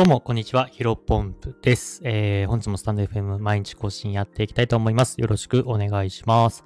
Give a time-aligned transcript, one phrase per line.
[0.00, 0.66] どうも、こんにちは。
[0.66, 2.00] ヒロポンプです。
[2.04, 5.20] えー、本日もスタンド FM 毎日更新やっていきたいと思います。
[5.20, 6.64] よろしくお願いします。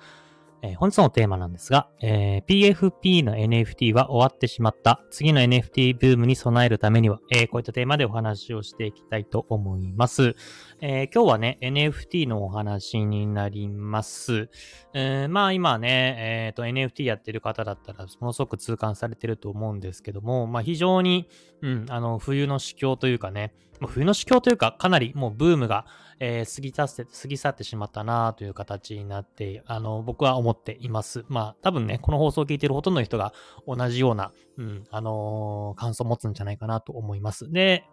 [0.64, 5.02] えー、本日のテーマなんですが、えー、PFP の NFT は終わってしまった。
[5.10, 10.34] 次の NFT ブームに備えるためには、えー、こういったテーマでお話をしていきたいと思います。
[10.80, 14.48] え今日はね、NFT のお話になります。
[14.94, 21.28] えまあ今ね、えっ、と NFT やってる方だったら、ものすごく痛感されてると思うんですけども、まあ非常に、
[21.60, 23.52] うん、あの、冬の市況というかね、
[23.86, 25.86] 冬の市況というか、かなりもうブームが、
[26.20, 31.24] えー、過ぎ去って、過ぎ去ってしまったなという形になって、あの、僕は思っています。
[31.28, 33.32] まあ、多分ね、この放送を聞いているほとんどの人が
[33.66, 37.50] 同じような、うん、あのー、感想を持つんじゃないかなと思います。
[37.50, 37.84] で、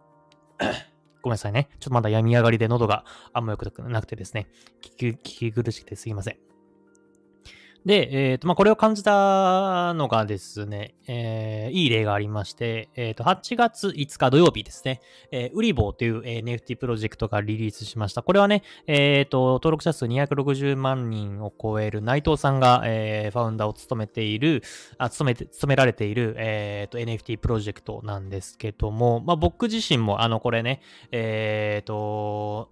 [1.21, 1.69] ごめんなさいね。
[1.79, 4.47] ちょっとまだ病み上がりで喉があんま良くなくてですね、
[4.81, 6.50] 聞き苦しくてすいません。
[7.85, 18.21] で、えっ、ー、と、まあ、これを感じたのがですね、えー、いい例がありまして、えっ、ー、と、8月5日土曜日ですね、えー、ウリボーという、NFT プロジェクトがリリースしました。
[18.21, 24.61] これはね、えっ、ー、と、登録者数260万人を超える内藤さんが、えー、ファウンダーを務めている、
[24.99, 32.69] あ、務めて、務められている、えっ、ー、と、NFT プロジェクトなんですけども、まあ、僕自身も、あの、これね、えっ、ー、と、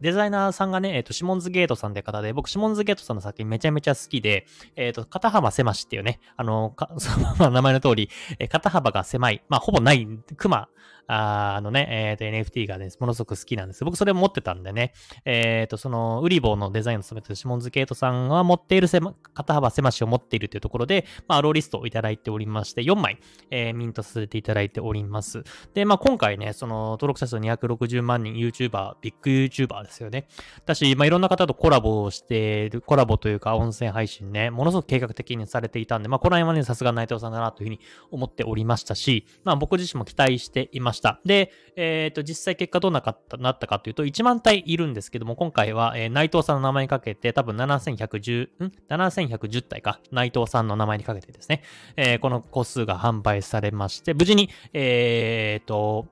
[0.00, 4.46] デザイナーさんがね、えっ、ー、と、シモンズゲートさんって方で、僕、シモンズゲートさんの作品めちゃめちゃ好きで、
[4.76, 10.68] えっ、ー、と、肩幅狭しっていうね、あの、か その名前の通り、えー、肩幅が狭い、まあ、ほぼない、熊
[11.08, 13.84] あのね、えっ、と NFT がね、ものすごく好きなんです。
[13.84, 14.92] 僕それ持ってたんでね、
[15.24, 18.88] えっ、と、その、ウリボーのデザインを務めてるシモンズケイトさんが持っている
[19.34, 23.18] 肩幅狭しを持っているというところで、まあ、ローリストをいただいておりまして、4枚、
[23.50, 25.44] えー、ミントさせていただいております。
[25.72, 30.28] で、まあ、今回ね、その、登録者数260万人 YouTuber、ビッグ YouTuber ですよね。
[30.66, 40.97] だし、まあ、いろんな方とコラボをしている、コラボというか音声配信ね、ものすごく計画的にされていたんで、まあ、この辺はね、さすが内藤さんだなというふうに思っておりましたし、まあ、僕自身も期待していました。
[41.24, 50.00] で、えっ、ー、と、実際結果どうなかった、なったかというと、1万体いるんですけども、今回は、えー、内藤さんの名前にかけて、多分7110、ん ?7110 体か。
[50.10, 51.62] 内藤さんの名前にかけてですね、
[51.96, 56.06] えー、この個数が販売されまして、無事に、えっ、ー、と、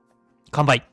[0.51, 0.87] 完売。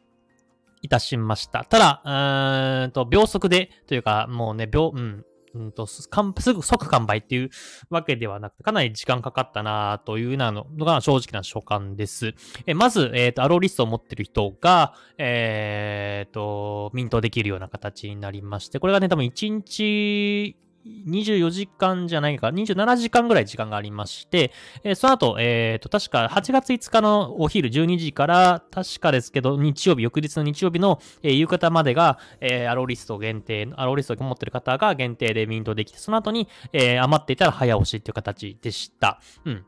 [0.82, 1.64] いたしました。
[1.64, 5.24] ただ、うーんと、秒速で、というか、もうね、秒、うん、
[5.54, 6.08] うんと、す
[6.52, 7.50] ぐ即完売っていう
[7.88, 12.34] わけではなくて、かなり時間かかったなというなのが正直な所感です。
[12.66, 24.52] えまず、えっ、ー、と、アローリストを持ってる人が、えっ、ー、と、ミントできるような形になりまして、これがね、多分1日24時間じゃないか、27時間ぐらい時間がありまして、
[24.82, 39.20] えー、その後、えっ、ー、と、確か8月5日のお昼12時から、確かですけど、日曜日、翌日の日曜日の、えー、夕方までが、えー、アローリスト限定、アローリストを持ってる方が限定でミントできて、その後に、えー、余っていたら早押しっていう形でした。
[39.44, 39.64] うん。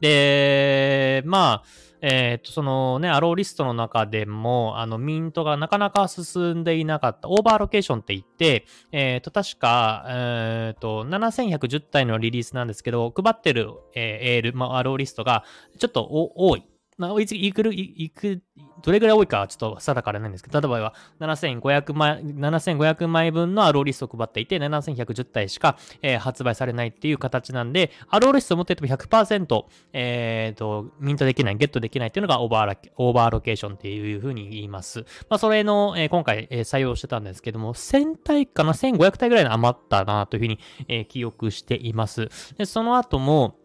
[0.00, 15.44] で、まあ、えっ、ー、と、そのね、アローリストの中でも、あの、ミントがなかなか進んでいなかった、オーバーロケーションって言って、えっ、ー、と、確か、えっ、ー、と、7110体のリリースなんですけど、配ってる、えー、エール、まあ、アローリストが、
[15.78, 16.64] ちょっと多い。
[16.96, 18.40] まあ、いつ、いくる、いく、
[18.82, 35.00] どれぐらい多いかちょっと定かでないんですけど、例えば7500枚、7500枚分のアローリストを配っていて、7110体しか、えー、発売されないっていう形なんで、 allowlist を持っていても100%、えっ、ー、と、ミントできない、ゲットできないっていうのが over over allocation っていうふうに言います。
[35.28, 42.28] まあ、それの、えー、今回、えー、採用してたんですけども、1000体かな ?1500 体ぐらいの余ったなというふうに、えー、記憶しています。
[42.56, 43.56] で、その後も、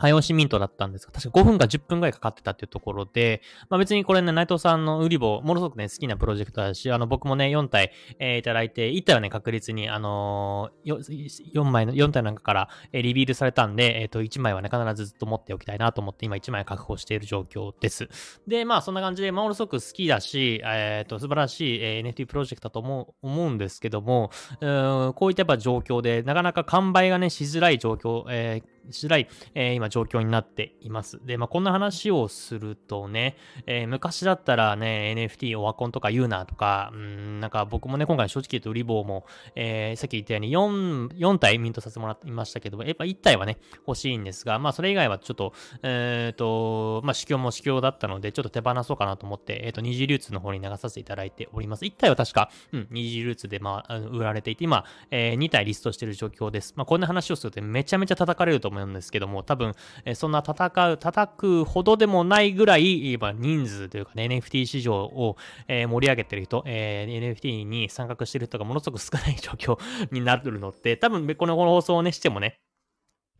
[0.00, 18.08] 早押しミントだったんですが、確か5分か10分くらいかかってたっていうところで、まあ別にこれね、内藤さんの売り棒、ものすごくね、好きなプロジェクトだし、あの、僕もね、4体、えー、いただいて、1体はね、確実に、あのー、4枚の、4体なんかから、え、リビールされたんで、えっ、ー、と、1枚はね、必ずずっと持っておきたいなと思って、今1枚確保している状況です。
[18.46, 31.20] で、まあそんな感じで、まあ、ものすごく好きだし、えっ、ー、と、素晴らしい、え、NFT プロジェクトだと思う、思うんですけども、うんこういったやっぱ状況で、なかなか完売がね、しづらい状況、えー、しらい、えー、今状況になっています。
[31.24, 45.52] で、まあ、こんな話をするとね、えー、昔だったらね、NFT オワコンとか言うなとか、うん、なんか僕もね、今回正直言うと売り棒も、えー、さっき言ったように4、4体ミントさせてもらいましたけど、やっぱ1体はね、欲しいんですが、まあ、それ以外はちょっと、
[45.82, 51.84] えっ、ー、と、まあ、市況も市況だったので、ちょっと手放そうかなと思って、えっ、ー、と、二次流通の方に流させていただいております。
[51.84, 56.74] 1体は確か、うん、二次流通で、まあ、売られていて、今、えー、2体リストしている状況です。
[56.76, 59.74] まあ、こんな話をするとめちゃめちゃ叩かれると思いますうんですけども、多分、
[60.04, 65.36] えそんな戦う、叩くほどでもないぐらい、ま人数というかね、NFT 市場を、
[65.68, 69.78] え盛り上げてる人、えー、NFT に参画してる人がものすごく少ない状況
[70.12, 72.60] になるのって、多分、この放送をね、してもね、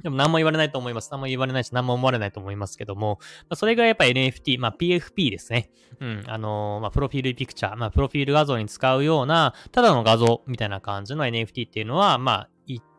[0.02, 1.10] でも何も言われないと思います。
[1.10, 5.70] 何も言われないし、何も思われないと思いますけども、まあ、それがやっぱ NFT、まあ PFP ですね。
[6.00, 6.24] うん。
[6.26, 12.48] あのー、まあプロフィールピクチャー、まあプロフィール画像に使うような、ただの画像みたいな感じの NFT っていうのは、まあ、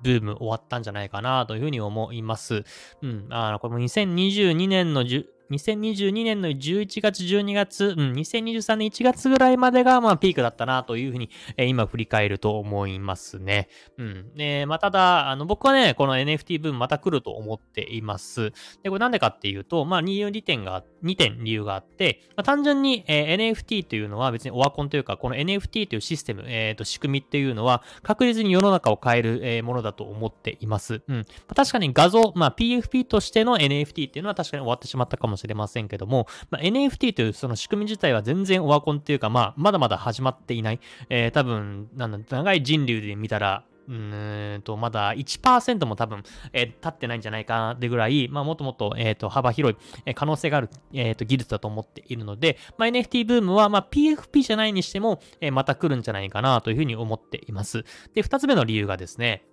[0.04, 2.64] ブーム終わったんじゃないかなというふうに思います。
[3.02, 3.28] うん。
[3.30, 5.04] あの、これも2022年の
[5.52, 13.68] 2022年の11月、12月、うん、2023年1月ぐらいまでが、まあ、ピークだったな、というふうに、えー、今振り返ると思いますね。
[13.98, 14.34] うん。
[14.36, 18.52] で、まあ、ただ、あの、僕はね、この NFT ブームまた来ると思っています。
[18.82, 31.02] で、これなんでかっていうと、まあ、2点が、2点理由があって、まあ、単純に、えー、NFT というのは別にオワコンというか、この NFT というシステム、えっ、ー、と、仕組みっていうのは、確実に世の中を変える、えー、ものだと思っています。
[31.08, 31.26] うん。
[31.56, 40.80] 確かに画像、まあ、PFP としての NFT っていうのは確かに終わってしまったかもしれませんけども、まあ、NFT というその仕組み自体は全然オワコンっていうか、まあ、まだまだ始まっていない。
[41.10, 46.24] えー、多分、なん、長い人流で見たら、うんと、まだ1%も多分、
[46.54, 57.84] えー、立ってないんじゃないかなってぐらい、まあ、もっともっと、えっ、ー、と、幅広い、えー、可能性がある、えっ、と、技術だと思っているので、まあ、NFT ブームは、まあ、PFP じゃないにしても、え、また来るんじゃないかなというふうに思っています。
[58.14, 59.44] で、二つ目の理由がですね、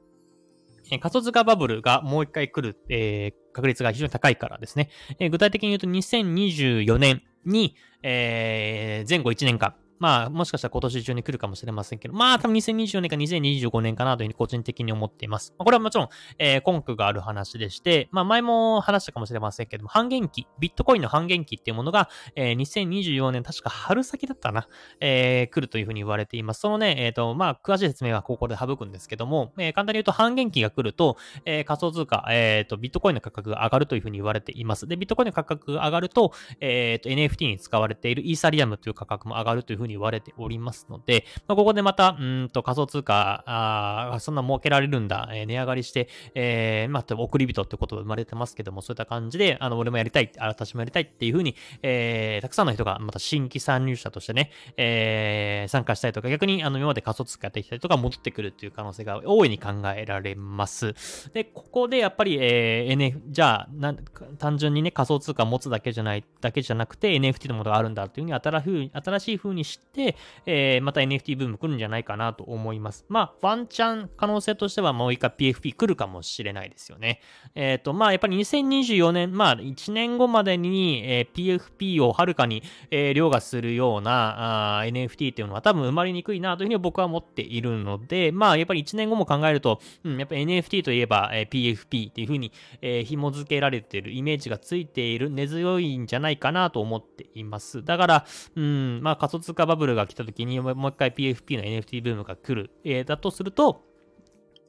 [0.98, 4.88] 仮想通貨バブルがもう一回来る、えー、確率が非常に高いからですね。
[5.18, 15.54] えー、具体的に言うと2024年に、えー、前後1年間、まあ、もしかしたら今年中に来るかもしれませんけど、まあ、多分2024年か2025年かなというふうに個人的に思っています。
[15.58, 16.08] まあ、これはもちろん、
[16.38, 24.68] えー、根拠がある話でして、まあ、前も話したかもしれませんけども、半減期、ビットコインの半減期っていうものが、えー、2024年、確か春先だったな、
[25.00, 26.60] えー、来るというふうに言われています。
[26.60, 34.86] そのね、えっ、ー、と、まあ、詳しい説明はここで省くんですけども、えー、簡単に言うと半減期が来ると、えー、仮想通貨、えっ、ー、と、ビットコインの価格が上がるというふうに言われています。
[34.86, 40.86] で、ビットコインの価格が上がると、えっ、ー、と、NFT に使われているイーサリアムという価格も上がるというふうに言われております。
[40.88, 60.94] ので、まあ、ここでまた、うんと仮想通貨、あそんな儲けられるんだ、えー、値上がりして、えー、まあ、送り人ってことが生まれてますけども、そういった感じで、あの、俺もやりたい、私もやりたいっていうふうに、えー、たくさんの人がまた新規参入者としてね、えー、参加したりとか、逆に、あの、今まで仮想通貨やってきたりとか戻ってくるっていう可能性が大いに考えられます。
[61.32, 63.94] で、ここでやっぱり、えー、NF、じゃあ、な
[64.38, 70.16] 単純にね、仮想通貨持つだけじゃない、だけじゃなくて NFT のものがあるんだっていうふうに新しい風に知って、
[70.46, 73.04] えー、また NFT ブーム来るんじゃないかなと思います。
[73.08, 77.20] まあ、ワンチャン可能性としてはもう一回 PFP 来るかもしれないですよね。
[77.54, 92.52] えっ、ー、と、まあ、やっぱり2024年、まあ、1年後までに、えー、PFP をはるかに、えー、凌駕するようなあ NFT っていうのは多分生まれにくいなというふうに僕は思っているので、まあ、やっぱり1年後も考えると、うん、やっぱ NFT といえば、えー、PFP っていうふうに、
[92.82, 97.84] えー、紐付けられているイメージがついている根強いんじゃないかなと思っています。
[97.84, 98.26] だから、
[98.56, 103.84] うん、まあ、仮想通貨バブルが来た時に、もう一回 PFP の NFT ブームが来る、えー、だとすると、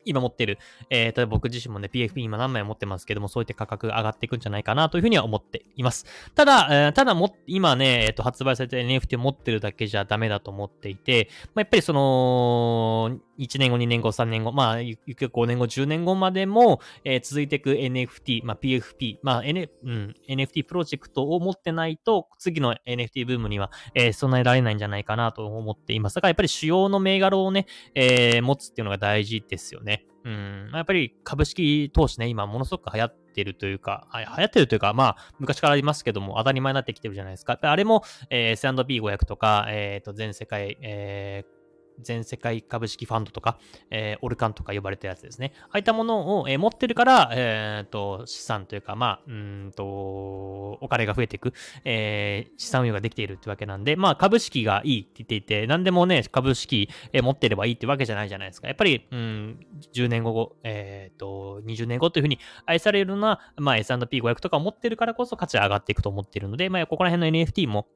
[0.05, 0.57] 今持ってる、
[0.89, 6.05] えー、例えば僕自身もね、PFP 今何枚持ってますけども、そういった価格が上がっていくんじゃないかなというふうには思っています。
[6.35, 26.15] ただ、えー、ただも、今ね、えっ、ー、と、発売された NFT を持ってるだけじゃダメだと思っていて、まあ、やっぱりその、1年後、2年後、3年後、まあ、ゆく5年後、10年後までも、えー、続いていく NFT、まあ、PFP、まあ、N、うん、NFT プロジェクトを持ってないと、次の NFT ブームには、えー、備えられないんじゃないかなと思っています。
[26.15, 27.65] だからやっぱり主要の銘柄をね、
[27.95, 30.05] えー、持つっていうのが大事ですよね。
[30.25, 30.71] うん。
[30.73, 37.57] やっぱり株式投資ね、今ものすごく流行ってるというか、流行ってるというか、まあ、昔からありますけども、当たり前になってきてるじゃないですか。
[37.61, 41.58] あれも、えー、S&P500 とか、えっ、ー、と、全世界、えー、
[42.01, 43.57] 全世界株式ファンドとか、
[43.89, 45.53] えー、オルカンとか呼ばれたやつですね。
[45.65, 51.53] ああいったものを、えー、持ってるから、えー、と、資産というか、まあ、うんと、お金が増えていく、
[51.85, 58.67] えー、資産運用ができているってわけなんで、まあ、株式がいいって言っていて、何でもね、株式、えー、持ってればいいってわけじゃないじゃないですか。
[58.67, 59.59] やっぱり、うん、
[59.93, 67.87] 10年後、えー、と、20年後というふうに愛されるような、まあ、S&P500 とかを持ってるからこそ価値が上がっていくと思っているので、まあ、ここら辺の NFT も、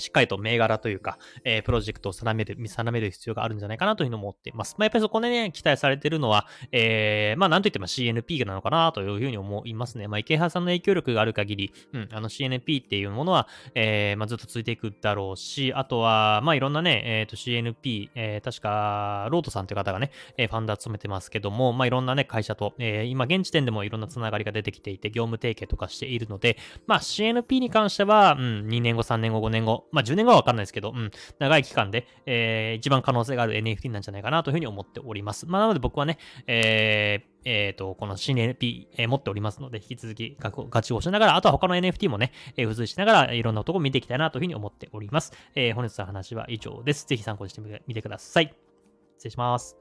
[0.00, 4.74] しっかりと銘柄というか、えー、プロジェクトを定める、見定める必要があるんじゃないかなというふうに思っています。
[4.78, 10.08] まあ、やっぱりそこでね、期待されてるのは、えー、まあ、なんといっても CNP なのかなというふうに思いますね。
[10.08, 35.46] まあ、池原さんの影響力がある限り、うん、あの CNP っていうものは、えー、まあ、ずっと続いていくだろうし、あとは、まあ、いろんなね、えっ、ー、と CNP、えー、確か、ロートさんという方がね、えー、ファンダー務めてますけども、まあ、いろんなね、会社と、えー、今、現時点でもいろんなつながりが出てきていて、業務提携とかしているので、まあ、CNP に関しては、うん、2年後、3年後、5年後、まあ、10年後はわかんないですけど、うん、長い期間で、えー、一番可能性がある NFT なんじゃないかなというふうに思っております。
[35.46, 45.32] まあ、なので僕はね、えー、えっ、ー、と、この CNP、えー、持っておりますので、引き続きガチをしながら、あとは他の NFT もね、えー、付随しながら、いろんなとこ見ていきたいなというふうに思っております。
[45.54, 47.06] えー、本日の話は以上です。
[47.06, 48.54] ぜひ参考にしてみてください。
[49.16, 49.76] 失礼します。